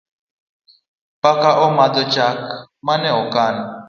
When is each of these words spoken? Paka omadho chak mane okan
Paka 1.21 1.49
omadho 1.65 2.03
chak 2.13 2.37
mane 2.85 3.09
okan 3.21 3.55